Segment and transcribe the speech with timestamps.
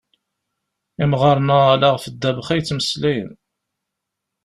[1.03, 3.31] Imɣaren-a ala ɣef ddabex ay ttmeslayen.